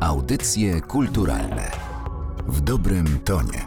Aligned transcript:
Audycje 0.00 0.80
kulturalne 0.80 1.70
w 2.46 2.60
dobrym 2.60 3.18
tonie. 3.24 3.66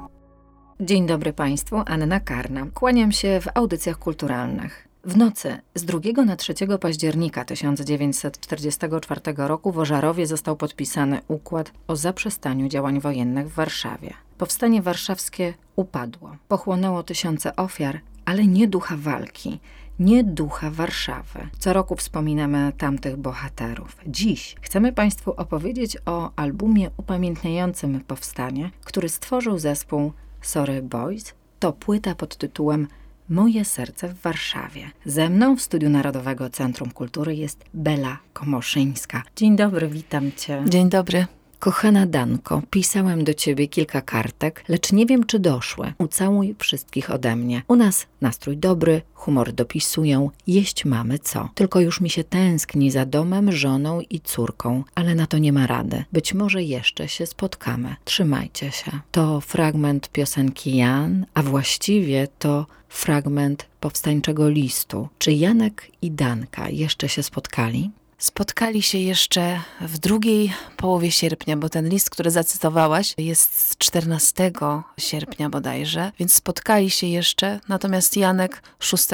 Dzień 0.79 1.08
dobry 1.08 1.33
Państwu, 1.33 1.75
Anna 1.86 2.20
Karna. 2.20 2.66
Kłaniam 2.74 3.11
się 3.11 3.42
w 3.42 3.48
audycjach 3.54 4.00
kulturalnych. 4.00 4.88
W 5.04 5.17
nocy 5.17 5.58
z 5.75 5.85
2 5.85 6.00
na 6.25 6.35
3 6.35 6.54
października 6.82 7.46
1944 7.46 9.21
roku 9.38 9.71
w 9.71 9.80
Ożarowie 9.80 10.27
został 10.27 10.55
podpisany 10.55 11.21
układ 11.27 11.71
o 11.88 11.96
zaprzestaniu 11.96 12.68
działań 12.68 13.00
wojennych 13.00 13.50
w 13.50 13.55
Warszawie. 13.55 14.13
Powstanie 14.38 14.81
warszawskie 14.81 15.54
upadło. 15.75 16.36
Pochłonęło 16.47 17.04
tysiące 17.04 17.55
ofiar, 17.55 18.00
ale 18.25 18.47
nie 18.47 18.68
ducha 18.68 18.95
walki, 18.97 19.59
nie 20.00 20.23
ducha 20.23 20.71
Warszawy. 20.71 21.48
Co 21.60 21.73
roku 21.73 21.96
wspominamy 21.96 22.71
tamtych 22.78 23.18
bohaterów. 23.18 23.98
Dziś 24.07 24.55
chcemy 24.62 24.93
Państwu 24.93 25.32
opowiedzieć 25.32 25.98
o 26.05 26.32
albumie 26.36 26.89
upamiętniającym 26.97 28.01
powstanie, 28.01 28.71
który 28.84 29.10
stworzył 29.10 29.60
zespół 29.60 30.11
Sorry 30.42 30.82
Boys. 30.82 31.34
To 31.60 31.74
płyta 31.74 32.16
pod 32.16 32.38
tytułem 32.38 32.88
Moje 33.30 33.66
serce 33.66 34.08
w 34.08 34.22
Warszawie. 34.22 34.92
Ze 35.06 35.30
mną 35.30 35.56
w 35.56 35.62
Studiu 35.62 35.90
Narodowego 35.90 36.50
Centrum 36.50 36.92
Kultury 36.92 37.36
jest 37.36 37.66
Bela 37.73 38.18
Komoszyńska. 38.34 39.23
Dzień 39.36 39.56
dobry, 39.56 39.88
witam 39.88 40.32
Cię. 40.32 40.64
Dzień 40.68 40.90
dobry. 40.90 41.26
Kochana 41.63 42.05
Danko, 42.05 42.62
pisałem 42.70 43.23
do 43.23 43.34
ciebie 43.34 43.67
kilka 43.67 44.02
kartek, 44.02 44.63
lecz 44.67 44.91
nie 44.91 45.05
wiem, 45.05 45.26
czy 45.26 45.40
doszły. 45.40 45.94
Ucałuj 45.98 46.55
wszystkich 46.59 47.12
ode 47.12 47.36
mnie. 47.36 47.62
U 47.67 47.76
nas 47.76 48.08
nastrój 48.22 48.58
dobry, 48.58 49.02
humor 49.13 49.53
dopisują, 49.53 50.30
jeść 50.48 50.86
mamy 50.86 51.20
co. 51.20 51.49
Tylko 51.55 51.80
już 51.80 52.02
mi 52.02 52.09
się 52.09 52.23
tęskni 52.23 52.91
za 52.91 53.05
domem, 53.05 53.52
żoną 53.52 54.02
i 54.09 54.20
córką, 54.20 54.84
ale 54.95 55.16
na 55.16 55.27
to 55.27 55.38
nie 55.38 55.53
ma 55.53 55.67
rady. 55.67 56.03
Być 56.13 56.34
może 56.34 56.63
jeszcze 56.63 57.08
się 57.08 57.26
spotkamy. 57.26 57.95
Trzymajcie 58.05 58.72
się. 58.72 58.92
To 59.11 59.42
fragment 59.42 60.09
piosenki 60.09 60.77
Jan, 60.77 61.25
a 61.33 61.44
właściwie 61.44 62.27
to 62.39 62.66
fragment 62.89 63.66
powstańczego 63.80 64.50
listu. 64.50 65.08
Czy 65.17 65.33
Janek 65.33 65.92
i 66.02 66.11
Danka 66.11 66.70
jeszcze 66.70 67.09
się 67.09 67.23
spotkali? 67.23 67.92
Spotkali 68.24 68.82
się 68.82 68.98
jeszcze 68.98 69.60
w 69.82 69.98
drugiej 69.98 70.54
połowie 70.78 71.12
sierpnia, 71.12 71.58
bo 71.58 71.70
ten 71.70 71.90
list, 71.90 72.10
który 72.10 72.32
zacytowałaś, 72.32 73.14
jest 73.18 73.70
z 73.70 73.78
14 73.78 74.52
sierpnia 74.98 75.50
bodajże, 75.50 76.12
więc 76.20 76.34
spotkali 76.34 76.90
się 76.90 77.08
jeszcze, 77.08 77.60
natomiast 77.70 78.18
Janek 78.18 78.64
6 78.80 79.08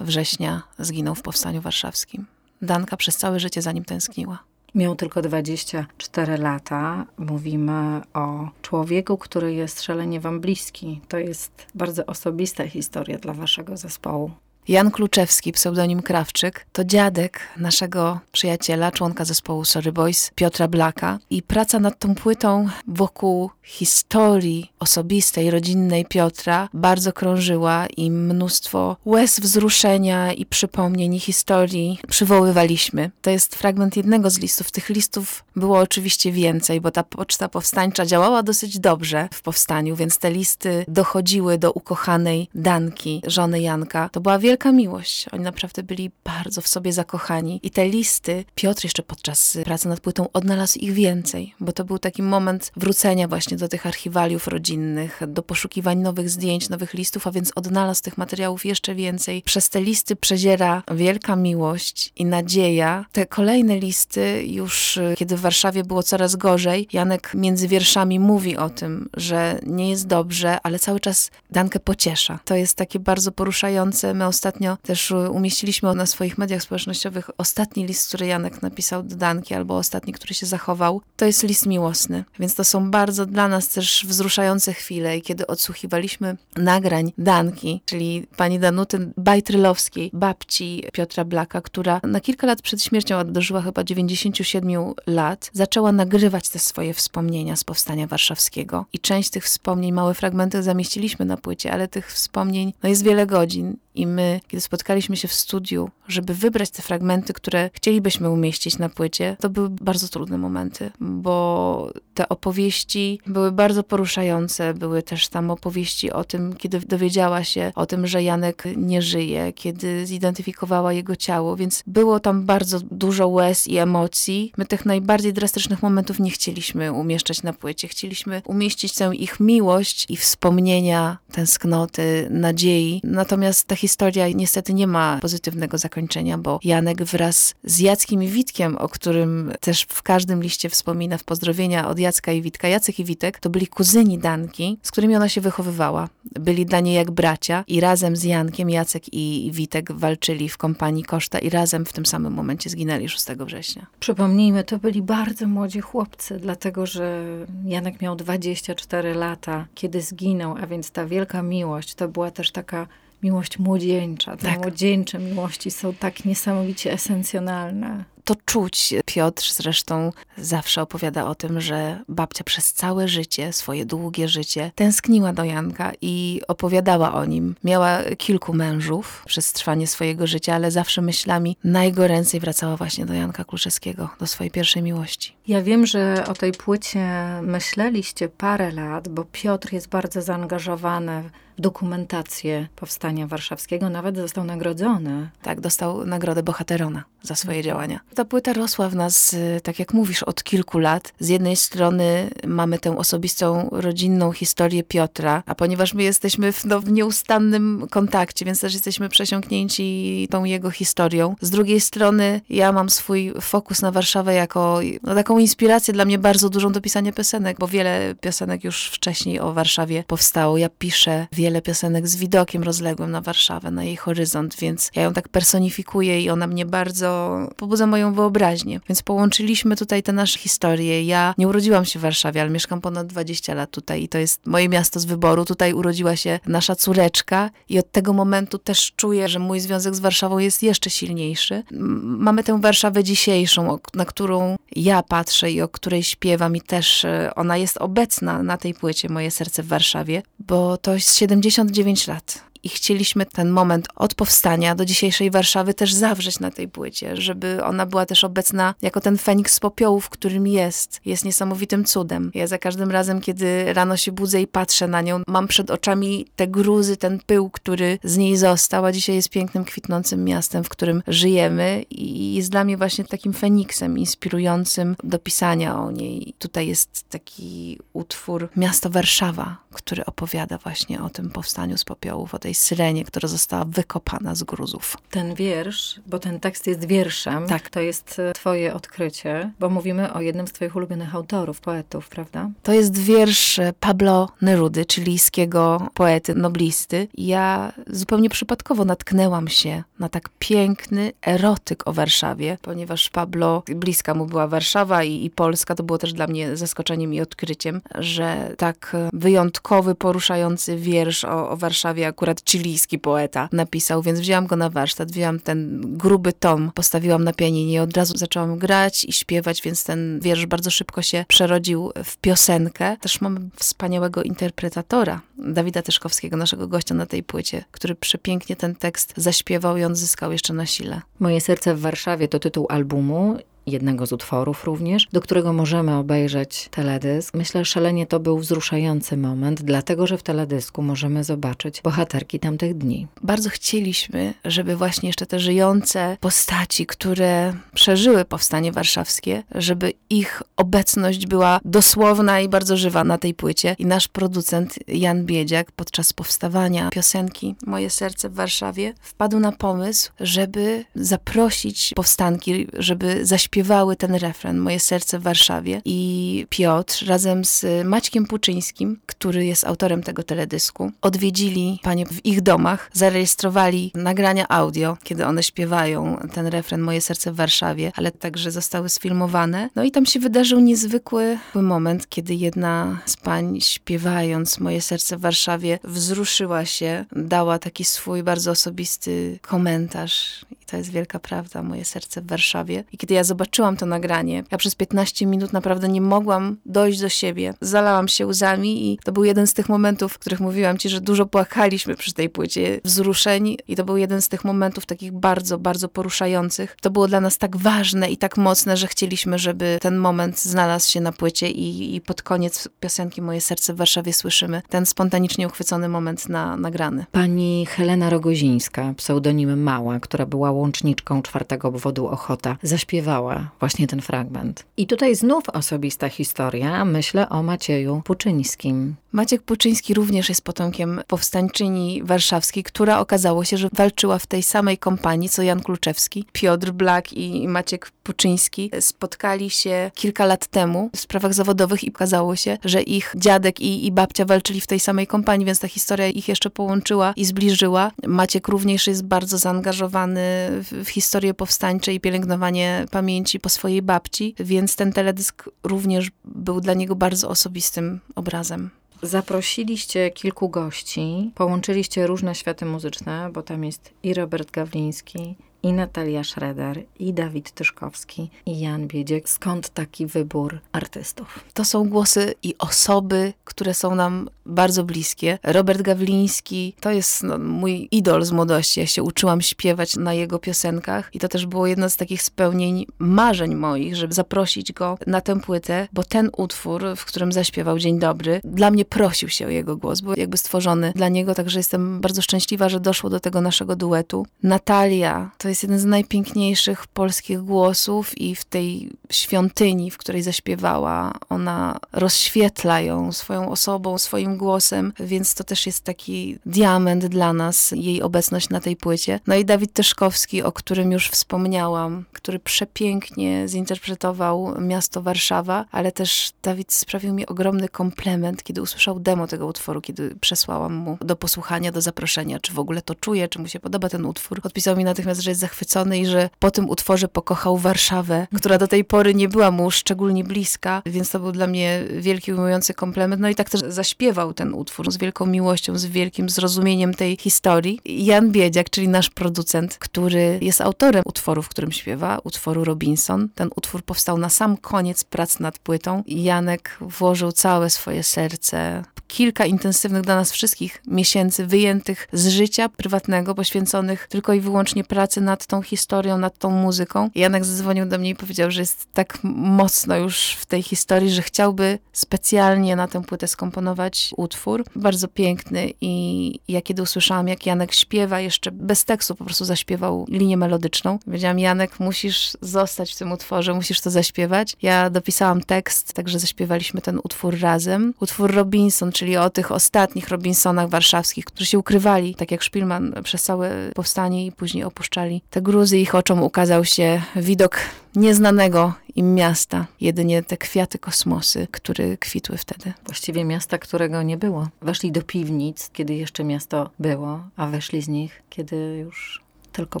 września 0.00 0.62
zginął 0.78 1.14
w 1.14 1.22
Powstaniu 1.22 1.60
Warszawskim. 1.60 2.26
Danka 2.62 2.96
przez 2.96 3.16
całe 3.16 3.40
życie 3.40 3.62
za 3.62 3.72
nim 3.72 3.84
tęskniła. 3.84 4.38
Miał 4.74 4.96
tylko 4.96 5.22
24 5.22 6.38
lata. 6.38 7.06
Mówimy 7.18 8.00
o 8.14 8.48
człowieku, 8.62 9.18
który 9.18 9.54
jest 9.54 9.82
szalenie 9.82 10.20
wam 10.20 10.40
bliski. 10.40 11.00
To 11.08 11.18
jest 11.18 11.66
bardzo 11.74 12.06
osobista 12.06 12.68
historia 12.68 13.18
dla 13.18 13.34
waszego 13.34 13.76
zespołu. 13.76 14.30
Jan 14.70 14.90
Kluczewski, 14.90 15.52
pseudonim 15.52 16.02
Krawczyk, 16.02 16.66
to 16.72 16.84
dziadek 16.84 17.40
naszego 17.56 18.20
przyjaciela, 18.32 18.92
członka 18.92 19.24
zespołu 19.24 19.64
Sorry 19.64 19.92
Boys, 19.92 20.30
Piotra 20.34 20.68
Blaka. 20.68 21.18
I 21.30 21.42
praca 21.42 21.80
nad 21.80 21.98
tą 21.98 22.14
płytą 22.14 22.68
wokół 22.88 23.50
historii 23.62 24.72
osobistej, 24.78 25.50
rodzinnej 25.50 26.06
Piotra 26.06 26.68
bardzo 26.74 27.12
krążyła 27.12 27.86
i 27.96 28.10
mnóstwo 28.10 28.96
łez 29.06 29.40
wzruszenia 29.40 30.32
i 30.32 30.46
przypomnień 30.46 31.14
i 31.14 31.20
historii 31.20 31.98
przywoływaliśmy. 32.08 33.10
To 33.22 33.30
jest 33.30 33.56
fragment 33.56 33.96
jednego 33.96 34.30
z 34.30 34.38
listów. 34.38 34.70
Tych 34.70 34.88
listów 34.88 35.44
było 35.56 35.78
oczywiście 35.78 36.32
więcej, 36.32 36.80
bo 36.80 36.90
ta 36.90 37.02
poczta 37.02 37.48
powstańcza 37.48 38.06
działała 38.06 38.42
dosyć 38.42 38.78
dobrze 38.78 39.28
w 39.32 39.42
powstaniu, 39.42 39.96
więc 39.96 40.18
te 40.18 40.30
listy 40.30 40.84
dochodziły 40.88 41.58
do 41.58 41.72
ukochanej 41.72 42.48
Danki, 42.54 43.22
żony 43.26 43.60
Janka. 43.60 44.08
To 44.08 44.20
była 44.20 44.38
wielka 44.38 44.59
miłość. 44.68 45.26
Oni 45.32 45.44
naprawdę 45.44 45.82
byli 45.82 46.10
bardzo 46.24 46.60
w 46.60 46.68
sobie 46.68 46.92
zakochani. 46.92 47.60
I 47.62 47.70
te 47.70 47.88
listy, 47.88 48.44
Piotr 48.54 48.84
jeszcze 48.84 49.02
podczas 49.02 49.58
pracy 49.64 49.88
nad 49.88 50.00
płytą 50.00 50.26
odnalazł 50.32 50.78
ich 50.78 50.92
więcej, 50.92 51.54
bo 51.60 51.72
to 51.72 51.84
był 51.84 51.98
taki 51.98 52.22
moment 52.22 52.72
wrócenia 52.76 53.28
właśnie 53.28 53.56
do 53.56 53.68
tych 53.68 53.86
archiwaliów 53.86 54.48
rodzinnych, 54.48 55.20
do 55.28 55.42
poszukiwań 55.42 55.98
nowych 55.98 56.30
zdjęć, 56.30 56.68
nowych 56.68 56.94
listów, 56.94 57.26
a 57.26 57.30
więc 57.30 57.52
odnalazł 57.54 58.02
tych 58.02 58.18
materiałów 58.18 58.66
jeszcze 58.66 58.94
więcej. 58.94 59.42
Przez 59.42 59.68
te 59.68 59.80
listy 59.80 60.16
przeziera 60.16 60.82
wielka 60.94 61.36
miłość 61.36 62.12
i 62.16 62.24
nadzieja. 62.24 63.04
Te 63.12 63.26
kolejne 63.26 63.78
listy 63.78 64.44
już, 64.46 64.98
kiedy 65.16 65.36
w 65.36 65.40
Warszawie 65.40 65.84
było 65.84 66.02
coraz 66.02 66.36
gorzej, 66.36 66.88
Janek 66.92 67.32
między 67.34 67.68
wierszami 67.68 68.20
mówi 68.20 68.56
o 68.56 68.70
tym, 68.70 69.08
że 69.16 69.60
nie 69.66 69.90
jest 69.90 70.06
dobrze, 70.06 70.58
ale 70.62 70.78
cały 70.78 71.00
czas 71.00 71.30
Dankę 71.50 71.80
pociesza. 71.80 72.38
To 72.44 72.56
jest 72.56 72.74
takie 72.74 72.98
bardzo 72.98 73.32
poruszające. 73.32 74.14
My 74.14 74.26
ostatnio 74.40 74.76
też 74.82 75.10
umieściliśmy 75.30 75.94
na 75.94 76.06
swoich 76.06 76.38
mediach 76.38 76.62
społecznościowych 76.62 77.30
ostatni 77.38 77.86
list, 77.86 78.08
który 78.08 78.26
Janek 78.26 78.62
napisał 78.62 79.02
do 79.02 79.16
Danki, 79.16 79.54
albo 79.54 79.76
ostatni, 79.76 80.12
który 80.12 80.34
się 80.34 80.46
zachował. 80.46 81.02
To 81.16 81.26
jest 81.26 81.42
list 81.42 81.66
miłosny, 81.66 82.24
więc 82.38 82.54
to 82.54 82.64
są 82.64 82.90
bardzo 82.90 83.26
dla 83.26 83.48
nas 83.48 83.68
też 83.68 84.06
wzruszające 84.08 84.72
chwile. 84.72 85.18
I 85.18 85.22
kiedy 85.22 85.46
odsłuchiwaliśmy 85.46 86.36
nagrań 86.56 87.12
Danki, 87.18 87.80
czyli 87.84 88.26
pani 88.36 88.58
Danuty 88.58 89.12
Bajtrylowskiej, 89.16 90.10
babci 90.12 90.84
Piotra 90.92 91.24
Blaka, 91.24 91.60
która 91.60 92.00
na 92.02 92.20
kilka 92.20 92.46
lat 92.46 92.62
przed 92.62 92.82
śmiercią, 92.82 93.32
dożyła 93.32 93.62
chyba 93.62 93.84
97 93.84 94.94
lat, 95.06 95.50
zaczęła 95.52 95.92
nagrywać 95.92 96.48
te 96.48 96.58
swoje 96.58 96.94
wspomnienia 96.94 97.56
z 97.56 97.64
Powstania 97.64 98.06
Warszawskiego. 98.06 98.86
I 98.92 98.98
część 98.98 99.30
tych 99.30 99.44
wspomnień, 99.44 99.92
małe 99.92 100.14
fragmenty 100.14 100.62
zamieściliśmy 100.62 101.24
na 101.24 101.36
płycie, 101.36 101.72
ale 101.72 101.88
tych 101.88 102.12
wspomnień 102.12 102.72
no 102.82 102.88
jest 102.88 103.04
wiele 103.04 103.26
godzin. 103.26 103.76
I 103.94 104.06
my, 104.06 104.40
kiedy 104.48 104.60
spotkaliśmy 104.60 105.16
się 105.16 105.28
w 105.28 105.32
studiu, 105.34 105.90
żeby 106.10 106.34
wybrać 106.34 106.70
te 106.70 106.82
fragmenty, 106.82 107.32
które 107.32 107.70
chcielibyśmy 107.72 108.30
umieścić 108.30 108.78
na 108.78 108.88
płycie, 108.88 109.36
to 109.40 109.50
były 109.50 109.70
bardzo 109.70 110.08
trudne 110.08 110.38
momenty, 110.38 110.90
bo 111.00 111.92
te 112.14 112.28
opowieści 112.28 113.20
były 113.26 113.52
bardzo 113.52 113.82
poruszające. 113.82 114.74
Były 114.74 115.02
też 115.02 115.28
tam 115.28 115.50
opowieści 115.50 116.12
o 116.12 116.24
tym, 116.24 116.56
kiedy 116.56 116.80
dowiedziała 116.80 117.44
się 117.44 117.72
o 117.74 117.86
tym, 117.86 118.06
że 118.06 118.22
Janek 118.22 118.64
nie 118.76 119.02
żyje, 119.02 119.52
kiedy 119.52 120.06
zidentyfikowała 120.06 120.92
jego 120.92 121.16
ciało, 121.16 121.56
więc 121.56 121.82
było 121.86 122.20
tam 122.20 122.46
bardzo 122.46 122.80
dużo 122.80 123.28
łez 123.28 123.68
i 123.68 123.76
emocji. 123.76 124.52
My 124.56 124.66
tych 124.66 124.86
najbardziej 124.86 125.32
drastycznych 125.32 125.82
momentów 125.82 126.20
nie 126.20 126.30
chcieliśmy 126.30 126.92
umieszczać 126.92 127.42
na 127.42 127.52
płycie. 127.52 127.88
Chcieliśmy 127.88 128.42
umieścić 128.44 128.94
tę 128.94 129.10
ich 129.14 129.40
miłość 129.40 130.06
i 130.08 130.16
wspomnienia, 130.16 131.18
tęsknoty, 131.32 132.28
nadziei. 132.30 133.00
Natomiast 133.04 133.66
ta 133.66 133.76
historia 133.76 134.28
niestety 134.28 134.74
nie 134.74 134.86
ma 134.86 135.18
pozytywnego 135.22 135.78
zakończenia, 135.78 135.99
bo 136.38 136.60
Janek 136.64 137.04
wraz 137.04 137.54
z 137.64 137.78
Jackiem 137.78 138.22
i 138.22 138.28
Witkiem, 138.28 138.76
o 138.76 138.88
którym 138.88 139.52
też 139.60 139.82
w 139.88 140.02
każdym 140.02 140.42
liście 140.42 140.68
wspomina 140.68 141.18
w 141.18 141.24
pozdrowienia 141.24 141.88
od 141.88 141.98
Jacka 141.98 142.32
i 142.32 142.42
Witka. 142.42 142.68
Jacek 142.68 142.98
i 142.98 143.04
Witek 143.04 143.38
to 143.38 143.50
byli 143.50 143.66
kuzyni 143.66 144.18
Danki, 144.18 144.78
z 144.82 144.90
którymi 144.90 145.16
ona 145.16 145.28
się 145.28 145.40
wychowywała. 145.40 146.08
Byli 146.24 146.66
dla 146.66 146.80
niej 146.80 146.94
jak 146.94 147.10
bracia 147.10 147.64
i 147.66 147.80
razem 147.80 148.16
z 148.16 148.24
Jankiem 148.24 148.70
Jacek 148.70 149.02
i 149.12 149.50
Witek 149.52 149.92
walczyli 149.92 150.48
w 150.48 150.58
kompanii 150.58 151.04
Koszta 151.04 151.38
i 151.38 151.50
razem 151.50 151.84
w 151.84 151.92
tym 151.92 152.06
samym 152.06 152.32
momencie 152.32 152.70
zginęli 152.70 153.08
6 153.08 153.26
września. 153.26 153.86
Przypomnijmy, 154.00 154.64
to 154.64 154.78
byli 154.78 155.02
bardzo 155.02 155.46
młodzi 155.46 155.80
chłopcy, 155.80 156.38
dlatego 156.40 156.86
że 156.86 157.24
Janek 157.64 158.00
miał 158.00 158.16
24 158.16 159.14
lata, 159.14 159.66
kiedy 159.74 160.02
zginął, 160.02 160.56
a 160.60 160.66
więc 160.66 160.90
ta 160.90 161.06
wielka 161.06 161.42
miłość 161.42 161.94
to 161.94 162.08
była 162.08 162.30
też 162.30 162.50
taka 162.50 162.86
miłość 163.22 163.58
młodzieńcza. 163.58 164.36
Te 164.36 164.48
tak. 164.48 164.58
młodzieńcze 164.58 165.18
miłości 165.18 165.70
są 165.70 165.94
tak 165.94 166.24
niesamowicie 166.24 166.92
esencjonalne. 166.92 168.04
To 168.24 168.34
czuć. 168.44 168.94
Piotr 169.06 169.52
zresztą 169.52 170.12
zawsze 170.38 170.82
opowiada 170.82 171.26
o 171.26 171.34
tym, 171.34 171.60
że 171.60 172.02
babcia 172.08 172.44
przez 172.44 172.72
całe 172.72 173.08
życie, 173.08 173.52
swoje 173.52 173.86
długie 173.86 174.28
życie, 174.28 174.72
tęskniła 174.74 175.32
do 175.32 175.44
Janka 175.44 175.92
i 176.00 176.40
opowiadała 176.48 177.14
o 177.14 177.24
nim. 177.24 177.54
Miała 177.64 177.98
kilku 178.18 178.54
mężów 178.54 179.24
przez 179.26 179.52
trwanie 179.52 179.86
swojego 179.86 180.26
życia, 180.26 180.54
ale 180.54 180.70
zawsze 180.70 181.02
myślami 181.02 181.56
najgoręcej 181.64 182.40
wracała 182.40 182.76
właśnie 182.76 183.06
do 183.06 183.14
Janka 183.14 183.44
Kluczewskiego, 183.44 184.08
do 184.20 184.26
swojej 184.26 184.50
pierwszej 184.50 184.82
miłości. 184.82 185.36
Ja 185.48 185.62
wiem, 185.62 185.86
że 185.86 186.24
o 186.28 186.34
tej 186.34 186.52
płycie 186.52 187.08
myśleliście 187.42 188.28
parę 188.28 188.72
lat, 188.72 189.08
bo 189.08 189.24
Piotr 189.32 189.72
jest 189.72 189.88
bardzo 189.88 190.22
zaangażowany 190.22 191.30
dokumentację 191.58 192.68
powstania 192.76 193.26
warszawskiego, 193.26 193.90
nawet 193.90 194.16
został 194.16 194.44
nagrodzony. 194.44 195.30
Tak, 195.42 195.60
dostał 195.60 196.06
nagrodę 196.06 196.42
Bohaterona 196.42 197.04
za 197.22 197.34
swoje 197.34 197.62
działania. 197.62 198.00
Ta 198.14 198.24
płyta 198.24 198.52
rosła 198.52 198.88
w 198.88 198.94
nas, 198.94 199.32
y, 199.32 199.60
tak 199.62 199.78
jak 199.78 199.94
mówisz, 199.94 200.22
od 200.22 200.42
kilku 200.42 200.78
lat. 200.78 201.12
Z 201.20 201.28
jednej 201.28 201.56
strony 201.56 202.30
mamy 202.46 202.78
tę 202.78 202.98
osobistą, 202.98 203.68
rodzinną 203.72 204.32
historię 204.32 204.82
Piotra, 204.82 205.42
a 205.46 205.54
ponieważ 205.54 205.94
my 205.94 206.02
jesteśmy 206.02 206.52
w, 206.52 206.64
no, 206.64 206.80
w 206.80 206.92
nieustannym 206.92 207.86
kontakcie, 207.90 208.44
więc 208.44 208.60
też 208.60 208.72
jesteśmy 208.74 209.08
przesiąknięci 209.08 210.28
tą 210.30 210.44
jego 210.44 210.70
historią. 210.70 211.36
Z 211.40 211.50
drugiej 211.50 211.80
strony 211.80 212.40
ja 212.48 212.72
mam 212.72 212.90
swój 212.90 213.32
fokus 213.40 213.82
na 213.82 213.90
Warszawę 213.90 214.34
jako 214.34 214.80
no, 215.02 215.14
taką 215.14 215.38
inspirację 215.38 215.94
dla 215.94 216.04
mnie 216.04 216.18
bardzo 216.18 216.48
dużą 216.48 216.72
do 216.72 216.80
pisania 216.80 217.12
piosenek, 217.12 217.58
bo 217.58 217.68
wiele 217.68 218.14
piosenek 218.20 218.64
już 218.64 218.86
wcześniej 218.86 219.40
o 219.40 219.52
Warszawie 219.52 220.04
powstało. 220.06 220.58
Ja 220.58 220.68
piszę 220.78 221.26
wiele 221.32 221.49
piosenek 221.62 222.08
z 222.08 222.16
widokiem 222.16 222.62
rozległym 222.62 223.10
na 223.10 223.20
Warszawę, 223.20 223.70
na 223.70 223.84
jej 223.84 223.96
horyzont, 223.96 224.56
więc 224.56 224.90
ja 224.96 225.02
ją 225.02 225.12
tak 225.12 225.28
personifikuję 225.28 226.22
i 226.22 226.30
ona 226.30 226.46
mnie 226.46 226.66
bardzo 226.66 227.38
pobudza 227.56 227.86
moją 227.86 228.14
wyobraźnię. 228.14 228.80
Więc 228.88 229.02
połączyliśmy 229.02 229.76
tutaj 229.76 230.02
te 230.02 230.12
nasze 230.12 230.38
historie. 230.38 231.04
Ja 231.04 231.34
nie 231.38 231.48
urodziłam 231.48 231.84
się 231.84 231.98
w 231.98 232.02
Warszawie, 232.02 232.40
ale 232.40 232.50
mieszkam 232.50 232.80
ponad 232.80 233.06
20 233.06 233.54
lat 233.54 233.70
tutaj 233.70 234.02
i 234.02 234.08
to 234.08 234.18
jest 234.18 234.46
moje 234.46 234.68
miasto 234.68 235.00
z 235.00 235.04
wyboru. 235.04 235.44
Tutaj 235.44 235.72
urodziła 235.72 236.16
się 236.16 236.40
nasza 236.46 236.76
córeczka 236.76 237.50
i 237.68 237.78
od 237.78 237.92
tego 237.92 238.12
momentu 238.12 238.58
też 238.58 238.92
czuję, 238.96 239.28
że 239.28 239.38
mój 239.38 239.60
związek 239.60 239.94
z 239.94 240.00
Warszawą 240.00 240.38
jest 240.38 240.62
jeszcze 240.62 240.90
silniejszy. 240.90 241.62
Mamy 242.02 242.44
tę 242.44 242.60
Warszawę 242.60 243.04
dzisiejszą, 243.04 243.78
na 243.94 244.04
którą 244.04 244.56
ja 244.76 245.02
patrzę 245.02 245.50
i 245.50 245.62
o 245.62 245.68
której 245.68 246.02
śpiewam 246.02 246.56
i 246.56 246.60
też 246.60 247.04
e, 247.04 247.30
ona 247.36 247.56
jest 247.56 247.76
obecna 247.76 248.42
na 248.42 248.56
tej 248.56 248.74
płycie 248.74 249.08
Moje 249.08 249.30
serce 249.30 249.62
w 249.62 249.66
Warszawie, 249.66 250.22
bo 250.38 250.76
to 250.76 250.94
jest 250.94 251.14
79 251.30 252.08
lat 252.08 252.42
i 252.62 252.68
chcieliśmy 252.68 253.26
ten 253.26 253.50
moment 253.50 253.88
od 253.96 254.14
powstania 254.14 254.74
do 254.74 254.84
dzisiejszej 254.84 255.30
Warszawy 255.30 255.74
też 255.74 255.92
zawrzeć 255.92 256.40
na 256.40 256.50
tej 256.50 256.68
płycie, 256.68 257.16
żeby 257.16 257.64
ona 257.64 257.86
była 257.86 258.06
też 258.06 258.24
obecna 258.24 258.74
jako 258.82 259.00
ten 259.00 259.18
feniks 259.18 259.54
z 259.54 259.60
popiołu, 259.60 260.00
w 260.00 260.10
którym 260.10 260.46
jest. 260.46 261.00
Jest 261.04 261.24
niesamowitym 261.24 261.84
cudem. 261.84 262.30
Ja 262.34 262.46
za 262.46 262.58
każdym 262.58 262.90
razem, 262.90 263.20
kiedy 263.20 263.72
rano 263.72 263.96
się 263.96 264.12
budzę 264.12 264.40
i 264.40 264.46
patrzę 264.46 264.88
na 264.88 265.02
nią, 265.02 265.22
mam 265.26 265.48
przed 265.48 265.70
oczami 265.70 266.26
te 266.36 266.48
gruzy, 266.48 266.96
ten 266.96 267.18
pył, 267.26 267.50
który 267.50 267.98
z 268.04 268.16
niej 268.16 268.36
został, 268.36 268.84
a 268.84 268.92
dzisiaj 268.92 269.16
jest 269.16 269.30
pięknym, 269.30 269.64
kwitnącym 269.64 270.24
miastem, 270.24 270.64
w 270.64 270.68
którym 270.68 271.02
żyjemy 271.08 271.84
i 271.90 272.34
jest 272.34 272.50
dla 272.50 272.64
mnie 272.64 272.76
właśnie 272.76 273.04
takim 273.04 273.32
feniksem 273.32 273.98
inspirującym 273.98 274.96
do 275.04 275.18
pisania 275.18 275.80
o 275.80 275.90
niej. 275.90 276.34
Tutaj 276.38 276.66
jest 276.68 277.08
taki 277.08 277.78
utwór 277.92 278.48
Miasto 278.56 278.90
Warszawa, 278.90 279.56
który 279.72 280.04
opowiada 280.04 280.58
właśnie 280.58 281.02
o 281.02 281.10
tym 281.10 281.30
powstaniu 281.30 281.78
z 281.78 281.84
popiołów, 281.84 282.34
o 282.34 282.38
tej 282.38 282.49
tej 282.50 282.54
syrenie, 282.54 283.04
która 283.04 283.28
została 283.28 283.64
wykopana 283.64 284.34
z 284.34 284.42
gruzów. 284.42 284.96
Ten 285.10 285.34
wiersz, 285.34 286.00
bo 286.06 286.18
ten 286.18 286.40
tekst 286.40 286.66
jest 286.66 286.84
wierszem, 286.84 287.46
tak. 287.46 287.70
to 287.70 287.80
jest 287.80 288.18
e, 288.18 288.32
twoje 288.32 288.74
odkrycie, 288.74 289.50
bo 289.60 289.68
mówimy 289.68 290.12
o 290.12 290.20
jednym 290.20 290.46
z 290.46 290.52
twoich 290.52 290.76
ulubionych 290.76 291.14
autorów, 291.14 291.60
poetów, 291.60 292.08
prawda? 292.08 292.50
To 292.62 292.72
jest 292.72 292.98
wiersz 292.98 293.58
e, 293.58 293.72
Pablo 293.80 294.28
Nerudy, 294.42 294.84
chilijskiego 294.92 295.88
poety, 295.94 296.34
noblisty. 296.34 297.08
Ja 297.14 297.72
zupełnie 297.86 298.30
przypadkowo 298.30 298.84
natknęłam 298.84 299.48
się 299.48 299.82
na 299.98 300.08
tak 300.08 300.28
piękny 300.38 301.12
erotyk 301.26 301.88
o 301.88 301.92
Warszawie, 301.92 302.58
ponieważ 302.62 303.10
Pablo, 303.10 303.62
bliska 303.66 304.14
mu 304.14 304.26
była 304.26 304.48
Warszawa 304.48 305.04
i, 305.04 305.24
i 305.24 305.30
Polska, 305.30 305.74
to 305.74 305.82
było 305.82 305.98
też 305.98 306.12
dla 306.12 306.26
mnie 306.26 306.56
zaskoczeniem 306.56 307.14
i 307.14 307.20
odkryciem, 307.20 307.80
że 307.98 308.54
tak 308.56 308.92
e, 308.94 309.10
wyjątkowy, 309.12 309.94
poruszający 309.94 310.76
wiersz 310.76 311.24
o, 311.24 311.50
o 311.50 311.56
Warszawie 311.56 312.06
akurat 312.06 312.39
chilijski 312.44 312.98
poeta 312.98 313.48
napisał, 313.52 314.02
więc 314.02 314.20
wzięłam 314.20 314.46
go 314.46 314.56
na 314.56 314.70
warsztat, 314.70 315.12
wzięłam 315.12 315.40
ten 315.40 315.80
gruby 315.96 316.32
tom, 316.32 316.70
postawiłam 316.74 317.24
na 317.24 317.32
pianinie 317.32 317.72
i 317.72 317.78
od 317.78 317.96
razu 317.96 318.16
zaczęłam 318.16 318.58
grać 318.58 319.04
i 319.04 319.12
śpiewać, 319.12 319.62
więc 319.62 319.84
ten 319.84 320.20
wiersz 320.22 320.46
bardzo 320.46 320.70
szybko 320.70 321.02
się 321.02 321.24
przerodził 321.28 321.92
w 322.04 322.16
piosenkę. 322.16 322.96
Też 323.00 323.20
mamy 323.20 323.40
wspaniałego 323.56 324.22
interpretatora, 324.22 325.20
Dawida 325.38 325.82
Tyszkowskiego, 325.82 326.36
naszego 326.36 326.68
gościa 326.68 326.94
na 326.94 327.06
tej 327.06 327.22
płycie, 327.22 327.64
który 327.70 327.94
przepięknie 327.94 328.56
ten 328.56 328.74
tekst 328.74 329.14
zaśpiewał 329.16 329.76
i 329.76 329.84
on 329.84 329.96
zyskał 329.96 330.32
jeszcze 330.32 330.52
na 330.52 330.66
sile. 330.66 331.00
Moje 331.18 331.40
serce 331.40 331.74
w 331.74 331.80
Warszawie 331.80 332.28
to 332.28 332.38
tytuł 332.38 332.66
albumu 332.68 333.36
jednego 333.70 334.06
z 334.06 334.12
utworów 334.12 334.64
również, 334.64 335.06
do 335.12 335.20
którego 335.20 335.52
możemy 335.52 335.94
obejrzeć 335.94 336.68
teledysk. 336.70 337.34
Myślę, 337.34 337.64
szalenie 337.64 338.06
to 338.06 338.20
był 338.20 338.38
wzruszający 338.38 339.16
moment, 339.16 339.62
dlatego 339.62 340.06
że 340.06 340.18
w 340.18 340.22
teledysku 340.22 340.82
możemy 340.82 341.24
zobaczyć 341.24 341.80
bohaterki 341.82 342.40
tamtych 342.40 342.78
dni. 342.78 343.06
Bardzo 343.22 343.50
chcieliśmy, 343.50 344.34
żeby 344.44 344.76
właśnie 344.76 345.08
jeszcze 345.08 345.26
te 345.26 345.40
żyjące 345.40 346.16
postaci, 346.20 346.86
które 346.86 347.54
przeżyły 347.74 348.24
powstanie 348.24 348.72
warszawskie, 348.72 349.42
żeby 349.54 349.92
ich 350.10 350.42
obecność 350.56 351.26
była 351.26 351.60
dosłowna 351.64 352.40
i 352.40 352.48
bardzo 352.48 352.76
żywa 352.76 353.04
na 353.04 353.18
tej 353.18 353.34
płycie. 353.34 353.76
I 353.78 353.86
nasz 353.86 354.08
producent 354.08 354.78
Jan 354.88 355.24
Biedziak 355.26 355.72
podczas 355.72 356.12
powstawania 356.12 356.90
piosenki 356.90 357.54
Moje 357.66 357.90
serce 357.90 358.28
w 358.28 358.34
Warszawie 358.34 358.94
wpadł 359.00 359.38
na 359.38 359.52
pomysł, 359.52 360.10
żeby 360.20 360.84
zaprosić 360.94 361.92
powstanki, 361.96 362.66
żeby 362.78 363.26
zaśpiewać 363.26 363.59
śpiewały 363.60 363.96
ten 363.96 364.14
refren 364.14 364.58
Moje 364.58 364.80
serce 364.80 365.18
w 365.18 365.22
Warszawie 365.22 365.82
i 365.84 366.46
Piotr 366.50 367.06
razem 367.06 367.44
z 367.44 367.86
Maćkiem 367.86 368.26
Puczyńskim, 368.26 369.00
który 369.06 369.46
jest 369.46 369.64
autorem 369.64 370.02
tego 370.02 370.22
teledysku, 370.22 370.92
odwiedzili 371.02 371.80
panie 371.82 372.06
w 372.06 372.26
ich 372.26 372.40
domach, 372.40 372.90
zarejestrowali 372.92 373.92
nagrania 373.94 374.48
audio, 374.48 374.96
kiedy 375.02 375.26
one 375.26 375.42
śpiewają 375.42 376.28
ten 376.34 376.46
refren 376.46 376.80
Moje 376.80 377.00
serce 377.00 377.32
w 377.32 377.36
Warszawie, 377.36 377.92
ale 377.96 378.10
także 378.10 378.50
zostały 378.50 378.88
sfilmowane. 378.88 379.68
No 379.76 379.84
i 379.84 379.90
tam 379.90 380.06
się 380.06 380.20
wydarzył 380.20 380.60
niezwykły 380.60 381.38
moment, 381.54 382.08
kiedy 382.08 382.34
jedna 382.34 383.00
z 383.06 383.16
pań 383.16 383.60
śpiewając 383.60 384.60
Moje 384.60 384.80
serce 384.80 385.16
w 385.16 385.20
Warszawie 385.20 385.78
wzruszyła 385.84 386.64
się, 386.64 387.04
dała 387.12 387.58
taki 387.58 387.84
swój 387.84 388.22
bardzo 388.22 388.50
osobisty 388.50 389.38
komentarz 389.42 390.44
to 390.70 390.76
jest 390.76 390.90
wielka 390.90 391.18
prawda, 391.18 391.62
moje 391.62 391.84
serce 391.84 392.20
w 392.20 392.26
Warszawie. 392.26 392.84
I 392.92 392.98
kiedy 392.98 393.14
ja 393.14 393.24
zobaczyłam 393.24 393.49
to 393.78 393.86
nagranie, 393.86 394.44
ja 394.50 394.58
przez 394.58 394.74
15 394.74 395.26
minut 395.26 395.52
naprawdę 395.52 395.88
nie 395.88 396.00
mogłam 396.00 396.56
dojść 396.66 397.00
do 397.00 397.08
siebie. 397.08 397.54
Zalałam 397.60 398.08
się 398.08 398.26
łzami 398.26 398.92
i 398.92 398.98
to 399.04 399.12
był 399.12 399.24
jeden 399.24 399.46
z 399.46 399.54
tych 399.54 399.68
momentów, 399.68 400.12
w 400.12 400.18
których 400.18 400.40
mówiłam 400.40 400.78
ci, 400.78 400.88
że 400.88 401.00
dużo 401.00 401.26
płakaliśmy 401.26 401.96
przy 401.96 402.12
tej 402.12 402.28
płycie 402.28 402.80
wzruszeń 402.84 403.56
i 403.68 403.76
to 403.76 403.84
był 403.84 403.96
jeden 403.96 404.22
z 404.22 404.28
tych 404.28 404.44
momentów 404.44 404.86
takich 404.86 405.12
bardzo, 405.12 405.58
bardzo 405.58 405.88
poruszających. 405.88 406.76
To 406.80 406.90
było 406.90 407.08
dla 407.08 407.20
nas 407.20 407.38
tak 407.38 407.56
ważne 407.56 408.10
i 408.10 408.16
tak 408.16 408.36
mocne, 408.36 408.76
że 408.76 408.86
chcieliśmy, 408.86 409.38
żeby 409.38 409.78
ten 409.80 409.96
moment 409.96 410.40
znalazł 410.40 410.90
się 410.90 411.00
na 411.00 411.12
płycie 411.12 411.50
i, 411.50 411.94
i 411.96 412.00
pod 412.00 412.22
koniec 412.22 412.68
piosenki 412.80 413.22
Moje 413.22 413.40
serce 413.40 413.74
w 413.74 413.76
Warszawie 413.76 414.12
słyszymy 414.12 414.62
ten 414.68 414.86
spontanicznie 414.86 415.46
uchwycony 415.46 415.88
moment 415.88 416.28
na, 416.28 416.56
nagrany. 416.56 417.06
Pani 417.12 417.66
Helena 417.66 418.10
Rogozińska, 418.10 418.94
pseudonim 418.96 419.62
Mała, 419.62 420.00
która 420.00 420.26
była 420.26 420.50
łączniczką 420.50 421.22
czwartego 421.22 421.68
obwodu 421.68 422.08
Ochota, 422.08 422.56
zaśpiewała 422.62 423.29
właśnie 423.60 423.86
ten 423.86 424.00
fragment. 424.00 424.64
I 424.76 424.86
tutaj 424.86 425.16
znów 425.16 425.48
osobista 425.48 426.08
historia, 426.08 426.84
myślę 426.84 427.28
o 427.28 427.42
Macieju 427.42 428.02
Puczyńskim. 428.04 428.94
Maciek 429.12 429.42
Puczyński 429.42 429.94
również 429.94 430.28
jest 430.28 430.42
potomkiem 430.42 431.00
powstańczyni 431.06 432.02
warszawskiej, 432.04 432.62
która 432.62 432.98
okazało 432.98 433.44
się, 433.44 433.56
że 433.56 433.68
walczyła 433.72 434.18
w 434.18 434.26
tej 434.26 434.42
samej 434.42 434.78
kompanii 434.78 435.28
co 435.28 435.42
Jan 435.42 435.62
Kluczewski. 435.62 436.24
Piotr 436.32 436.70
Blak 436.70 437.12
i 437.12 437.48
Maciek 437.48 437.90
Puczyński 438.02 438.70
spotkali 438.80 439.50
się 439.50 439.90
kilka 439.94 440.26
lat 440.26 440.46
temu 440.46 440.90
w 440.94 441.00
sprawach 441.00 441.34
zawodowych 441.34 441.84
i 441.84 441.90
okazało 441.90 442.36
się, 442.36 442.58
że 442.64 442.82
ich 442.82 443.14
dziadek 443.16 443.60
i, 443.60 443.86
i 443.86 443.92
babcia 443.92 444.24
walczyli 444.24 444.60
w 444.60 444.66
tej 444.66 444.80
samej 444.80 445.06
kompanii, 445.06 445.46
więc 445.46 445.60
ta 445.60 445.68
historia 445.68 446.08
ich 446.08 446.28
jeszcze 446.28 446.50
połączyła 446.50 447.12
i 447.16 447.24
zbliżyła. 447.24 447.90
Maciek 448.06 448.48
również 448.48 448.86
jest 448.86 449.04
bardzo 449.04 449.38
zaangażowany 449.38 450.20
w, 450.50 450.84
w 450.84 450.88
historię 450.88 451.34
powstańcze 451.34 451.94
i 451.94 452.00
pielęgnowanie 452.00 452.86
pamięci 452.90 453.40
po 453.40 453.48
swojej 453.48 453.82
babci, 453.82 454.34
więc 454.40 454.76
ten 454.76 454.92
teledysk 454.92 455.44
również 455.62 456.10
był 456.24 456.60
dla 456.60 456.74
niego 456.74 456.96
bardzo 456.96 457.28
osobistym 457.28 458.00
obrazem. 458.14 458.70
Zaprosiliście 459.02 460.10
kilku 460.10 460.48
gości, 460.48 461.30
połączyliście 461.34 462.06
różne 462.06 462.34
światy 462.34 462.66
muzyczne, 462.66 463.30
bo 463.32 463.42
tam 463.42 463.64
jest 463.64 463.94
i 464.02 464.14
Robert 464.14 464.50
Gawliński, 464.50 465.36
i 465.62 465.72
Natalia 465.72 466.24
Schroeder, 466.24 466.82
i 466.98 467.12
Dawid 467.12 467.50
Tyszkowski, 467.50 468.30
i 468.46 468.60
Jan 468.60 468.86
Biedziek. 468.86 469.28
Skąd 469.28 469.68
taki 469.68 470.06
wybór 470.06 470.58
artystów? 470.72 471.44
To 471.54 471.64
są 471.64 471.88
głosy 471.88 472.34
i 472.42 472.54
osoby, 472.58 473.32
które 473.44 473.74
są 473.74 473.94
nam 473.94 474.30
bardzo 474.46 474.84
bliskie. 474.84 475.38
Robert 475.42 475.82
Gawliński 475.82 476.74
to 476.80 476.90
jest 476.90 477.22
no, 477.22 477.38
mój 477.38 477.88
idol 477.90 478.24
z 478.24 478.32
młodości. 478.32 478.80
Ja 478.80 478.86
się 478.86 479.02
uczyłam 479.02 479.40
śpiewać 479.40 479.96
na 479.96 480.14
jego 480.14 480.38
piosenkach 480.38 481.10
i 481.12 481.18
to 481.18 481.28
też 481.28 481.46
było 481.46 481.66
jedno 481.66 481.90
z 481.90 481.96
takich 481.96 482.22
spełnień 482.22 482.86
marzeń 482.98 483.54
moich, 483.54 483.96
żeby 483.96 484.14
zaprosić 484.14 484.72
go 484.72 484.98
na 485.06 485.20
tę 485.20 485.40
płytę, 485.40 485.88
bo 485.92 486.02
ten 486.02 486.30
utwór, 486.36 486.84
w 486.96 487.04
którym 487.04 487.32
zaśpiewał 487.32 487.78
Dzień 487.78 487.98
Dobry, 487.98 488.40
dla 488.44 488.70
mnie 488.70 488.84
prosił 488.84 489.28
się 489.28 489.46
o 489.46 489.50
jego 489.50 489.76
głos. 489.76 490.00
Był 490.00 490.14
jakby 490.16 490.36
stworzony 490.36 490.92
dla 490.96 491.08
niego, 491.08 491.34
także 491.34 491.58
jestem 491.58 492.00
bardzo 492.00 492.22
szczęśliwa, 492.22 492.68
że 492.68 492.80
doszło 492.80 493.10
do 493.10 493.20
tego 493.20 493.40
naszego 493.40 493.76
duetu. 493.76 494.26
Natalia 494.42 495.30
to 495.38 495.48
jest 495.50 495.62
jeden 495.62 495.78
z 495.78 495.84
najpiękniejszych 495.84 496.86
polskich 496.86 497.42
głosów 497.42 498.18
i 498.20 498.34
w 498.34 498.44
tej 498.44 498.90
świątyni, 499.10 499.90
w 499.90 499.98
której 499.98 500.22
zaśpiewała, 500.22 501.12
ona 501.28 501.78
rozświetla 501.92 502.80
ją 502.80 503.12
swoją 503.12 503.50
osobą, 503.50 503.98
swoim 503.98 504.36
głosem, 504.36 504.92
więc 505.00 505.34
to 505.34 505.44
też 505.44 505.66
jest 505.66 505.84
taki 505.84 506.38
diament 506.46 507.06
dla 507.06 507.32
nas, 507.32 507.70
jej 507.76 508.02
obecność 508.02 508.48
na 508.48 508.60
tej 508.60 508.76
płycie. 508.76 509.20
No 509.26 509.34
i 509.34 509.44
Dawid 509.44 509.72
Tyszkowski, 509.72 510.42
o 510.42 510.52
którym 510.52 510.92
już 510.92 511.08
wspomniałam, 511.08 512.04
który 512.12 512.38
przepięknie 512.38 513.48
zinterpretował 513.48 514.60
miasto 514.60 515.02
Warszawa, 515.02 515.64
ale 515.70 515.92
też 515.92 516.32
Dawid 516.42 516.72
sprawił 516.72 517.14
mi 517.14 517.26
ogromny 517.26 517.68
komplement, 517.68 518.42
kiedy 518.42 518.62
usłyszał 518.62 519.00
demo 519.00 519.26
tego 519.26 519.46
utworu, 519.46 519.80
kiedy 519.80 520.14
przesłałam 520.20 520.74
mu 520.74 520.98
do 521.00 521.16
posłuchania, 521.16 521.72
do 521.72 521.80
zaproszenia, 521.80 522.38
czy 522.40 522.52
w 522.52 522.58
ogóle 522.58 522.82
to 522.82 522.94
czuje, 522.94 523.28
czy 523.28 523.38
mu 523.38 523.48
się 523.48 523.60
podoba 523.60 523.88
ten 523.88 524.04
utwór. 524.04 524.40
Odpisał 524.44 524.76
mi 524.76 524.84
natychmiast, 524.84 525.20
że 525.20 525.30
jest 525.30 525.39
zachwycony 525.40 525.98
i 525.98 526.06
że 526.06 526.30
po 526.38 526.50
tym 526.50 526.70
utworze 526.70 527.08
pokochał 527.08 527.58
Warszawę, 527.58 528.26
która 528.36 528.58
do 528.58 528.68
tej 528.68 528.84
pory 528.84 529.14
nie 529.14 529.28
była 529.28 529.50
mu 529.50 529.70
szczególnie 529.70 530.24
bliska, 530.24 530.82
więc 530.86 531.10
to 531.10 531.20
był 531.20 531.32
dla 531.32 531.46
mnie 531.46 531.84
wielki, 531.98 532.32
ujmujący 532.32 532.74
komplement. 532.74 533.22
No 533.22 533.28
i 533.28 533.34
tak 533.34 533.50
też 533.50 533.60
zaśpiewał 533.68 534.34
ten 534.34 534.54
utwór 534.54 534.92
z 534.92 534.96
wielką 534.96 535.26
miłością, 535.26 535.78
z 535.78 535.86
wielkim 535.86 536.28
zrozumieniem 536.28 536.94
tej 536.94 537.16
historii. 537.16 537.80
Jan 537.84 538.32
Biedziak, 538.32 538.70
czyli 538.70 538.88
nasz 538.88 539.10
producent, 539.10 539.78
który 539.78 540.38
jest 540.42 540.60
autorem 540.60 541.02
utworu, 541.06 541.42
w 541.42 541.48
którym 541.48 541.72
śpiewa, 541.72 542.18
utworu 542.24 542.64
Robinson. 542.64 543.28
Ten 543.34 543.50
utwór 543.56 543.82
powstał 543.82 544.18
na 544.18 544.28
sam 544.28 544.56
koniec 544.56 545.04
prac 545.04 545.40
nad 545.40 545.58
płytą. 545.58 546.02
Janek 546.06 546.76
włożył 546.80 547.32
całe 547.32 547.70
swoje 547.70 548.02
serce, 548.02 548.84
kilka 549.10 549.46
intensywnych 549.46 550.02
dla 550.02 550.14
nas 550.14 550.32
wszystkich 550.32 550.82
miesięcy 550.86 551.46
wyjętych 551.46 552.08
z 552.12 552.28
życia 552.28 552.68
prywatnego, 552.68 553.34
poświęconych 553.34 554.06
tylko 554.08 554.32
i 554.32 554.40
wyłącznie 554.40 554.84
pracy 554.84 555.20
nad 555.20 555.46
tą 555.46 555.62
historią, 555.62 556.18
nad 556.18 556.38
tą 556.38 556.50
muzyką. 556.50 557.10
Janek 557.14 557.44
zadzwonił 557.44 557.86
do 557.86 557.98
mnie 557.98 558.10
i 558.10 558.14
powiedział, 558.14 558.50
że 558.50 558.60
jest 558.60 558.86
tak 558.92 559.18
mocno 559.22 559.96
już 559.96 560.36
w 560.40 560.46
tej 560.46 560.62
historii, 560.62 561.10
że 561.10 561.22
chciałby 561.22 561.78
specjalnie 561.92 562.76
na 562.76 562.88
tę 562.88 563.02
płytę 563.02 563.28
skomponować 563.28 564.14
utwór. 564.16 564.64
Bardzo 564.76 565.08
piękny 565.08 565.72
i 565.80 566.34
ja 566.48 566.62
kiedy 566.62 566.82
usłyszałam, 566.82 567.28
jak 567.28 567.46
Janek 567.46 567.72
śpiewa, 567.72 568.20
jeszcze 568.20 568.50
bez 568.50 568.84
tekstu 568.84 569.14
po 569.14 569.24
prostu 569.24 569.44
zaśpiewał 569.44 570.06
linię 570.08 570.36
melodyczną, 570.36 570.98
powiedziałam, 570.98 571.38
Janek, 571.38 571.80
musisz 571.80 572.36
zostać 572.40 572.94
w 572.94 572.98
tym 572.98 573.12
utworze, 573.12 573.54
musisz 573.54 573.80
to 573.80 573.90
zaśpiewać. 573.90 574.56
Ja 574.62 574.90
dopisałam 574.90 575.40
tekst, 575.40 575.92
także 575.92 576.18
zaśpiewaliśmy 576.18 576.80
ten 576.80 577.00
utwór 577.04 577.40
razem. 577.40 577.94
Utwór 578.00 578.34
Robinson, 578.34 578.92
czyli 579.00 579.16
o 579.16 579.30
tych 579.30 579.52
ostatnich 579.52 580.08
Robinsonach 580.08 580.68
warszawskich, 580.68 581.24
którzy 581.24 581.46
się 581.46 581.58
ukrywali, 581.58 582.14
tak 582.14 582.30
jak 582.30 582.42
Szpilman 582.42 582.94
przez 583.04 583.22
całe 583.22 583.72
powstanie 583.74 584.26
i 584.26 584.32
później 584.32 584.64
opuszczali 584.64 585.22
te 585.30 585.42
gruzy. 585.42 585.78
Ich 585.78 585.94
oczom 585.94 586.22
ukazał 586.22 586.64
się 586.64 587.02
widok 587.16 587.58
nieznanego 587.96 588.72
im 588.96 589.14
miasta, 589.14 589.66
jedynie 589.80 590.22
te 590.22 590.36
kwiaty 590.36 590.78
kosmosy, 590.78 591.46
które 591.50 591.96
kwitły 591.96 592.36
wtedy. 592.36 592.72
Właściwie 592.84 593.24
miasta, 593.24 593.58
którego 593.58 594.02
nie 594.02 594.16
było. 594.16 594.48
Weszli 594.62 594.92
do 594.92 595.02
piwnic, 595.02 595.70
kiedy 595.72 595.94
jeszcze 595.94 596.24
miasto 596.24 596.70
było, 596.78 597.20
a 597.36 597.46
weszli 597.46 597.82
z 597.82 597.88
nich, 597.88 598.22
kiedy 598.30 598.56
już 598.84 599.22
tylko 599.52 599.80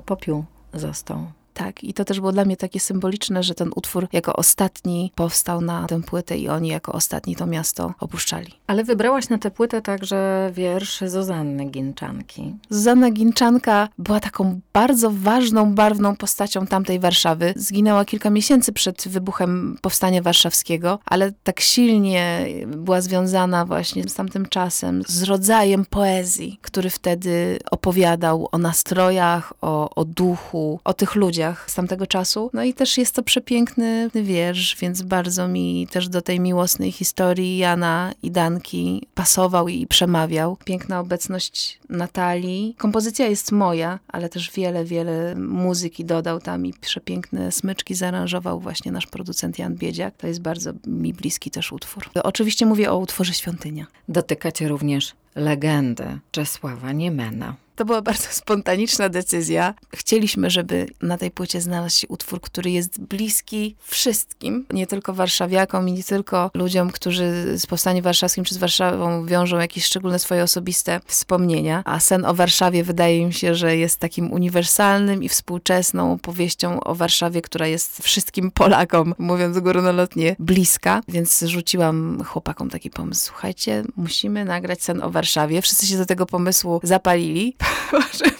popiół 0.00 0.44
został. 0.74 1.32
Tak, 1.54 1.84
i 1.84 1.94
to 1.94 2.04
też 2.04 2.20
było 2.20 2.32
dla 2.32 2.44
mnie 2.44 2.56
takie 2.56 2.80
symboliczne, 2.80 3.42
że 3.42 3.54
ten 3.54 3.70
utwór 3.76 4.08
jako 4.12 4.36
ostatni 4.36 5.12
powstał 5.14 5.60
na 5.60 5.86
tę 5.86 6.02
płytę 6.02 6.38
i 6.38 6.48
oni 6.48 6.68
jako 6.68 6.92
ostatni 6.92 7.36
to 7.36 7.46
miasto 7.46 7.94
opuszczali. 8.00 8.54
Ale 8.66 8.84
wybrałaś 8.84 9.28
na 9.28 9.38
tę 9.38 9.50
płytę 9.50 9.82
także 9.82 10.50
wiersz 10.54 11.00
Zuzanny 11.06 11.64
Ginczanki. 11.64 12.54
Zuzanna 12.70 13.10
Ginczanka 13.10 13.88
była 13.98 14.20
taką 14.20 14.60
bardzo 14.72 15.10
ważną, 15.10 15.74
barwną 15.74 16.16
postacią 16.16 16.66
tamtej 16.66 17.00
Warszawy. 17.00 17.52
Zginęła 17.56 18.04
kilka 18.04 18.30
miesięcy 18.30 18.72
przed 18.72 19.08
wybuchem 19.08 19.78
Powstania 19.82 20.22
Warszawskiego, 20.22 20.98
ale 21.06 21.32
tak 21.44 21.60
silnie 21.60 22.46
była 22.66 23.00
związana 23.00 23.64
właśnie 23.64 24.08
z 24.08 24.14
tamtym 24.14 24.46
czasem, 24.46 25.02
z 25.06 25.22
rodzajem 25.22 25.84
poezji, 25.84 26.58
który 26.62 26.90
wtedy 26.90 27.58
opowiadał 27.70 28.48
o 28.52 28.58
nastrojach, 28.58 29.52
o, 29.60 29.94
o 29.94 30.04
duchu, 30.04 30.80
o 30.84 30.94
tych 30.94 31.14
ludziach 31.14 31.39
z 31.66 31.74
tamtego 31.74 32.06
czasu. 32.06 32.50
No 32.52 32.64
i 32.64 32.74
też 32.74 32.98
jest 32.98 33.14
to 33.14 33.22
przepiękny 33.22 34.10
wiersz, 34.14 34.76
więc 34.80 35.02
bardzo 35.02 35.48
mi 35.48 35.88
też 35.90 36.08
do 36.08 36.22
tej 36.22 36.40
miłosnej 36.40 36.92
historii 36.92 37.58
Jana 37.58 38.12
i 38.22 38.30
Danki 38.30 39.06
pasował 39.14 39.68
i 39.68 39.86
przemawiał. 39.86 40.56
Piękna 40.64 41.00
obecność 41.00 41.80
Natalii. 41.88 42.74
Kompozycja 42.78 43.26
jest 43.26 43.52
moja, 43.52 43.98
ale 44.08 44.28
też 44.28 44.50
wiele, 44.50 44.84
wiele 44.84 45.34
muzyki 45.36 46.04
dodał 46.04 46.40
tam 46.40 46.66
i 46.66 46.72
przepiękne 46.72 47.52
smyczki 47.52 47.94
zaaranżował 47.94 48.60
właśnie 48.60 48.92
nasz 48.92 49.06
producent 49.06 49.58
Jan 49.58 49.74
Biedziak. 49.74 50.16
To 50.16 50.26
jest 50.26 50.40
bardzo 50.40 50.72
mi 50.86 51.14
bliski 51.14 51.50
też 51.50 51.72
utwór. 51.72 52.10
Oczywiście 52.22 52.66
mówię 52.66 52.92
o 52.92 52.98
utworze 52.98 53.34
Świątynia. 53.34 53.86
Dotykacie 54.08 54.68
również 54.68 55.14
legendy 55.34 56.18
Czesława 56.30 56.92
Niemena. 56.92 57.56
To 57.80 57.84
była 57.84 58.02
bardzo 58.02 58.28
spontaniczna 58.42 59.08
decyzja. 59.08 59.74
Chcieliśmy, 59.94 60.50
żeby 60.50 60.86
na 61.02 61.18
tej 61.18 61.30
płycie 61.30 61.60
znalazł 61.60 61.98
się 61.98 62.08
utwór, 62.08 62.40
który 62.40 62.70
jest 62.70 63.00
bliski 63.00 63.76
wszystkim, 63.82 64.66
nie 64.72 64.86
tylko 64.86 65.14
warszawiakom 65.14 65.88
i 65.88 65.92
nie 65.92 66.04
tylko 66.04 66.50
ludziom, 66.54 66.90
którzy 66.90 67.58
z 67.58 67.66
Powstaniem 67.66 68.04
Warszawskim 68.04 68.44
czy 68.44 68.54
z 68.54 68.58
Warszawą 68.58 69.26
wiążą 69.26 69.58
jakieś 69.58 69.84
szczególne 69.84 70.18
swoje 70.18 70.42
osobiste 70.42 71.00
wspomnienia. 71.06 71.82
A 71.84 72.00
sen 72.00 72.24
o 72.24 72.34
Warszawie 72.34 72.84
wydaje 72.84 73.26
mi 73.26 73.32
się, 73.32 73.54
że 73.54 73.76
jest 73.76 73.98
takim 73.98 74.32
uniwersalnym 74.32 75.22
i 75.22 75.28
współczesną 75.28 76.12
opowieścią 76.12 76.80
o 76.80 76.94
Warszawie, 76.94 77.42
która 77.42 77.66
jest 77.66 78.02
wszystkim 78.02 78.50
Polakom, 78.50 79.14
mówiąc 79.18 79.58
górnolotnie, 79.58 80.36
bliska. 80.38 81.02
Więc 81.08 81.40
rzuciłam 81.40 82.24
chłopakom 82.24 82.70
taki 82.70 82.90
pomysł. 82.90 83.26
Słuchajcie, 83.26 83.84
musimy 83.96 84.44
nagrać 84.44 84.82
sen 84.82 85.02
o 85.02 85.10
Warszawie. 85.10 85.62
Wszyscy 85.62 85.86
się 85.86 85.96
do 85.96 86.06
tego 86.06 86.26
pomysłu 86.26 86.80
zapalili. 86.82 87.56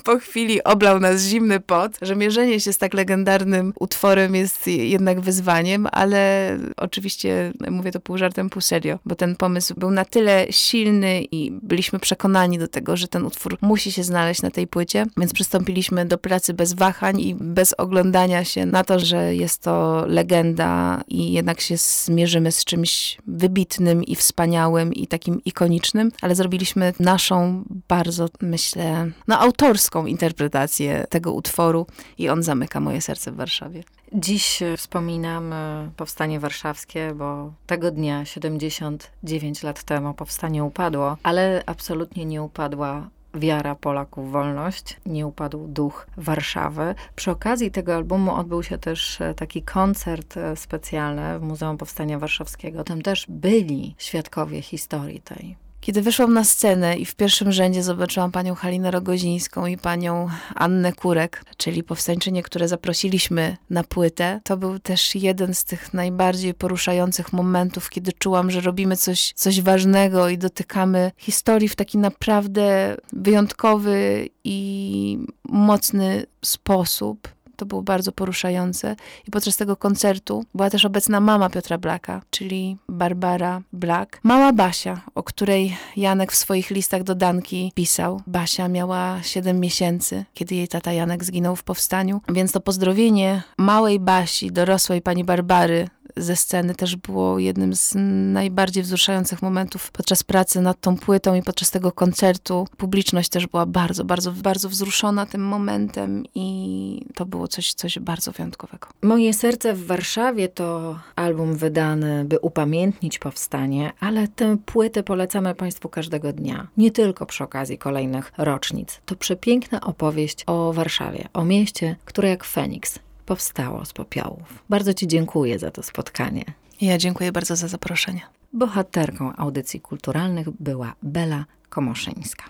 Po 0.04 0.18
chwili 0.18 0.64
oblał 0.64 1.00
nas 1.00 1.22
zimny 1.22 1.60
pot, 1.60 1.92
że 2.02 2.16
mierzenie 2.16 2.60
się 2.60 2.72
z 2.72 2.78
tak 2.78 2.94
legendarnym 2.94 3.72
utworem 3.80 4.34
jest 4.34 4.66
jednak 4.66 5.20
wyzwaniem, 5.20 5.88
ale 5.92 6.58
oczywiście 6.76 7.52
mówię 7.70 7.92
to 7.92 8.00
pół 8.00 8.18
żartem, 8.18 8.50
pół 8.50 8.62
serio, 8.62 8.99
bo 9.04 9.14
ten 9.14 9.37
pomysł 9.37 9.75
był 9.76 9.90
na 9.90 10.04
tyle 10.04 10.46
silny 10.50 11.22
i 11.22 11.52
byliśmy 11.62 11.99
przekonani 11.99 12.58
do 12.58 12.68
tego, 12.68 12.96
że 12.96 13.08
ten 13.08 13.25
utwór 13.26 13.58
musi 13.60 13.92
się 13.92 14.04
znaleźć 14.04 14.42
na 14.42 14.50
tej 14.50 14.66
płycie, 14.66 15.06
więc 15.16 15.32
przystąpiliśmy 15.32 16.06
do 16.06 16.18
pracy 16.18 16.54
bez 16.54 16.72
wahań 16.72 17.20
i 17.20 17.34
bez 17.34 17.75
oglądania 17.75 18.44
się 18.44 18.66
na 18.66 18.84
to, 18.84 18.99
że 18.99 19.34
jest 19.34 19.62
to 19.62 20.04
legenda 20.06 21.00
i 21.08 21.32
jednak 21.32 21.60
się 21.60 21.76
zmierzymy 21.76 22.52
z 22.52 22.64
czymś 22.64 23.18
wybitnym 23.26 24.04
i 24.04 24.16
wspaniałym 24.16 24.94
i 24.94 25.06
takim 25.06 25.44
ikonicznym, 25.44 26.12
ale 26.22 26.34
zrobiliśmy 26.34 26.92
naszą 27.00 27.64
bardzo, 27.88 28.28
myślę, 28.40 29.10
no, 29.28 29.38
autorską 29.38 30.06
interpretację 30.06 31.06
tego 31.10 31.32
utworu 31.32 31.86
i 32.18 32.28
on 32.28 32.42
zamyka 32.42 32.80
moje 32.80 33.00
serce 33.00 33.32
w 33.32 33.36
Warszawie. 33.36 33.82
Dziś 34.12 34.62
wspominam 34.76 35.54
powstanie 35.96 36.40
warszawskie, 36.40 37.12
bo 37.14 37.52
tego 37.66 37.90
dnia, 37.90 38.24
79 38.24 39.62
lat 39.62 39.82
temu, 39.82 40.14
powstanie 40.14 40.64
upadło, 40.64 41.16
ale 41.22 41.62
absolutnie 41.66 42.24
nie 42.24 42.42
upadła 42.42 43.08
wiara 43.34 43.74
Polaków 43.74 44.28
w 44.28 44.30
wolność, 44.30 44.96
nie 45.06 45.26
upadł 45.26 45.68
duch 45.68 46.06
Warszawy. 46.16 46.94
Przy 47.16 47.30
okazji 47.30 47.70
tego 47.70 47.94
albumu 47.94 48.34
odbył 48.34 48.62
się 48.62 48.78
też 48.78 49.18
taki 49.36 49.62
koncert 49.62 50.34
specjalny 50.54 51.38
w 51.38 51.42
Muzeum 51.42 51.78
Powstania 51.78 52.18
Warszawskiego. 52.18 52.84
Tam 52.84 53.02
też 53.02 53.26
byli 53.28 53.94
świadkowie 53.98 54.62
historii 54.62 55.20
tej 55.20 55.56
Kiedy 55.80 56.02
wyszłam 56.02 56.32
na 56.32 56.44
scenę 56.44 56.96
i 56.96 57.04
w 57.04 57.14
pierwszym 57.14 57.52
rzędzie 57.52 57.82
zobaczyłam 57.82 58.32
panią 58.32 58.54
Halinę 58.54 58.90
Rogozińską 58.90 59.66
i 59.66 59.76
panią 59.76 60.28
Annę 60.54 60.92
Kurek, 60.92 61.44
czyli 61.56 61.82
powstańczynie, 61.82 62.42
które 62.42 62.68
zaprosiliśmy 62.68 63.56
na 63.70 63.84
płytę, 63.84 64.40
to 64.44 64.56
był 64.56 64.78
też 64.78 65.14
jeden 65.14 65.54
z 65.54 65.64
tych 65.64 65.94
najbardziej 65.94 66.54
poruszających 66.54 67.32
momentów, 67.32 67.90
kiedy 67.90 68.12
czułam, 68.12 68.50
że 68.50 68.60
robimy 68.60 68.96
coś, 68.96 69.32
coś 69.37 69.60
ważnego 69.60 70.28
i 70.28 70.38
dotykamy 70.38 71.12
historii 71.16 71.68
w 71.68 71.76
taki 71.76 71.99
naprawdę 71.99 72.96
wyjątkowy 73.12 74.28
i 74.44 75.18
mocny 75.49 76.26
sposób. 76.44 77.28
To 77.61 77.67
było 77.67 77.83
bardzo 77.83 78.12
poruszające. 78.12 78.97
I 79.29 79.31
podczas 79.31 79.57
tego 79.57 79.76
koncertu 79.76 80.45
była 80.55 80.71
też 80.71 80.85
obecna 80.85 81.21
mama 81.21 81.50
Piotra 81.50 81.79
Blaka, 81.79 82.23
czyli 82.31 82.76
Barbara 82.88 83.62
Black. 83.73 84.21
Mała 84.23 84.52
Basia, 84.52 85.00
o 85.14 85.23
której 85.23 85.76
Janek 85.97 86.33
w 86.33 86.37
swoich 86.37 86.71
listach 86.71 87.02
do 87.02 87.14
Danki 87.14 87.73
pisał. 87.75 88.23
Basia 88.26 88.69
miała 88.69 89.23
7 89.23 89.61
miesięcy, 89.61 90.25
kiedy 90.35 90.55
jej 90.55 90.69
tata 90.69 90.93
Janek 90.93 91.25
zginął 91.25 91.57
w 91.57 91.64
powstaniu. 91.64 92.21
Więc 92.29 92.52
to 92.52 92.61
pozdrowienie 92.61 93.43
małej 93.59 94.00
Basi, 94.00 94.52
dorosłej 94.52 95.02
pani 95.02 95.25
Barbary 95.25 95.88
ze 96.17 96.37
sceny 96.37 96.75
też 96.75 96.97
było 96.97 97.38
jednym 97.38 97.75
z 97.75 97.93
najbardziej 98.33 98.83
wzruszających 98.83 99.43
momentów 99.43 99.90
podczas 99.90 100.23
pracy 100.23 100.61
nad 100.61 100.81
tą 100.81 100.97
płytą 100.97 101.35
i 101.35 101.43
podczas 101.43 101.71
tego 101.71 101.93
koncertu. 101.93 102.67
Publiczność 102.76 103.29
też 103.29 103.47
była 103.47 103.67
bardzo, 103.67 104.05
bardzo, 104.05 104.33
bardzo 104.33 104.69
wzruszona 104.69 105.26
tym 105.26 105.40
momentem 105.40 106.25
i 106.35 107.07
to 107.14 107.26
było 107.26 107.49
coś, 107.49 107.75
coś 107.75 107.99
bardzo 107.99 108.33
wyjątkowego. 108.33 108.88
Moje 109.02 109.35
serce 109.35 109.75
w 109.75 109.87
Warszawie 109.87 110.49
to 110.49 110.99
album 111.17 111.57
wydany, 111.57 112.25
by 112.25 112.38
upamiętnić 112.38 113.19
powstanie, 113.19 113.93
ale 114.00 114.29
tę 114.29 114.57
płytę 114.67 115.02
polecamy 115.02 115.55
Państwu 115.55 115.88
każdego 115.88 116.33
dnia. 116.33 116.67
Nie 116.76 116.90
tylko 116.90 117.26
przy 117.26 117.45
okazji 117.45 117.79
kolejnych 117.79 118.33
rocznic. 118.38 119.00
To 119.07 119.17
przepiękna 119.17 119.81
opowieść 119.81 120.45
o 120.47 120.73
Warszawie, 120.73 121.29
o 121.33 121.45
mieście, 121.45 121.97
które 122.05 122.29
jak 122.29 122.45
Feniks 122.45 122.99
powstało 123.30 123.84
z 123.84 123.92
popiołów. 123.92 124.64
Bardzo 124.68 124.94
Ci 124.94 125.08
dziękuję 125.08 125.58
za 125.58 125.70
to 125.70 125.82
spotkanie. 125.82 126.44
Ja 126.80 126.99
dziękuję 126.99 127.32
bardzo 127.32 127.56
za 127.56 127.68
zaproszenie. 127.68 128.20
Bohaterką 128.52 129.37
audycji 129.37 129.80
kulturalnych 129.80 130.50
była 130.60 130.92
Bela 131.02 131.44
Komoszyńska. 131.68 132.44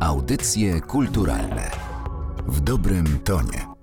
Audycje 0.00 0.80
kulturalne 0.80 1.70
w 2.46 2.60
dobrym 2.60 3.18
tonie. 3.18 3.75